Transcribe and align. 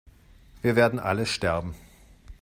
Wir 0.63 0.75
werden 0.75 0.97
alle 0.97 1.27
sterben! 1.27 1.75